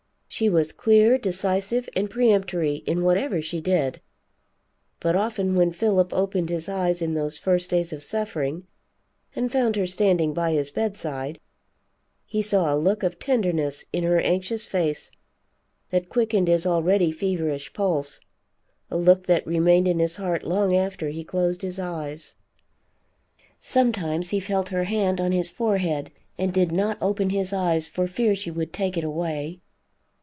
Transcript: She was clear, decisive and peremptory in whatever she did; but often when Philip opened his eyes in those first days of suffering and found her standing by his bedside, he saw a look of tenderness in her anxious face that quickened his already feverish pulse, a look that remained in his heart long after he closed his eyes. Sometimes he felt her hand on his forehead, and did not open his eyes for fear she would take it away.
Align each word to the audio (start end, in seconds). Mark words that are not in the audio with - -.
She 0.33 0.47
was 0.49 0.71
clear, 0.71 1.17
decisive 1.17 1.89
and 1.93 2.09
peremptory 2.09 2.75
in 2.87 3.03
whatever 3.03 3.41
she 3.41 3.59
did; 3.61 3.99
but 5.01 5.13
often 5.15 5.55
when 5.55 5.73
Philip 5.73 6.11
opened 6.13 6.49
his 6.49 6.69
eyes 6.69 7.01
in 7.01 7.13
those 7.15 7.37
first 7.37 7.69
days 7.69 7.91
of 7.91 8.01
suffering 8.01 8.65
and 9.35 9.51
found 9.51 9.75
her 9.75 9.85
standing 9.85 10.33
by 10.33 10.53
his 10.53 10.71
bedside, 10.71 11.37
he 12.25 12.41
saw 12.41 12.73
a 12.73 12.77
look 12.79 13.03
of 13.03 13.19
tenderness 13.19 13.83
in 13.91 14.03
her 14.05 14.19
anxious 14.21 14.65
face 14.65 15.11
that 15.89 16.07
quickened 16.09 16.47
his 16.47 16.65
already 16.65 17.11
feverish 17.11 17.73
pulse, 17.73 18.21
a 18.89 18.97
look 18.97 19.25
that 19.27 19.45
remained 19.45 19.87
in 19.87 19.99
his 19.99 20.15
heart 20.15 20.43
long 20.45 20.73
after 20.73 21.09
he 21.09 21.25
closed 21.25 21.61
his 21.61 21.77
eyes. 21.77 22.35
Sometimes 23.59 24.29
he 24.29 24.39
felt 24.39 24.69
her 24.69 24.85
hand 24.85 25.19
on 25.19 25.33
his 25.33 25.49
forehead, 25.51 26.09
and 26.37 26.53
did 26.53 26.71
not 26.71 26.97
open 27.01 27.31
his 27.31 27.51
eyes 27.51 27.85
for 27.85 28.07
fear 28.07 28.33
she 28.33 28.49
would 28.49 28.71
take 28.71 28.95
it 28.97 29.03
away. 29.03 29.59